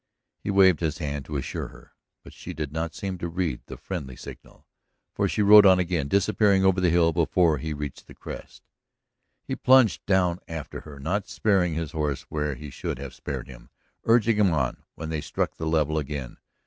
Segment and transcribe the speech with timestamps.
[0.39, 1.93] He waved his hand, to assure her,
[2.23, 4.65] but she did not seem to read the friendly signal,
[5.13, 8.63] for she rode on again, disappearing over the hill before he reached the crest.
[9.43, 13.69] He plunged down after her, not sparing his horse where he should have spared him,
[14.03, 16.37] urging him on when they struck the level again.